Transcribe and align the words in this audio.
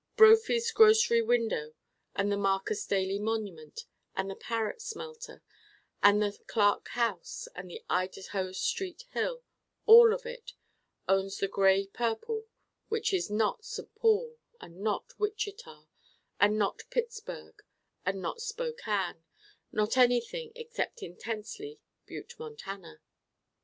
Brophy's 0.15 0.71
grocery 0.71 1.21
window 1.21 1.75
and 2.15 2.31
the 2.31 2.35
Marcus 2.35 2.87
Daly 2.87 3.19
monument 3.19 3.85
and 4.15 4.31
the 4.31 4.35
Parrot 4.35 4.81
smelter 4.81 5.43
and 6.01 6.23
the 6.23 6.35
Clark 6.47 6.87
house 6.87 7.47
and 7.53 7.69
the 7.69 7.83
Idaho 7.87 8.51
Street 8.51 9.03
hill 9.11 9.43
all 9.85 10.11
of 10.11 10.25
it 10.25 10.53
owns 11.07 11.37
the 11.37 11.47
gray 11.47 11.85
purple 11.85 12.47
which 12.89 13.13
is 13.13 13.29
not 13.29 13.63
St. 13.63 13.93
Paul 13.93 14.39
and 14.59 14.79
not 14.79 15.13
Wichita 15.19 15.85
and 16.39 16.57
not 16.57 16.81
Pittsburg 16.89 17.61
and 18.03 18.23
not 18.23 18.41
Spokane: 18.41 19.23
not 19.71 19.97
anything 19.97 20.51
except 20.55 21.03
intensely 21.03 21.79
Butte 22.07 22.39
Montana. 22.39 23.01